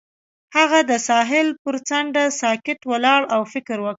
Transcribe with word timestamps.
هغه 0.55 0.79
د 0.89 0.91
ساحل 1.07 1.47
پر 1.63 1.75
څنډه 1.87 2.23
ساکت 2.41 2.79
ولاړ 2.91 3.21
او 3.35 3.41
فکر 3.53 3.77
وکړ. 3.79 3.89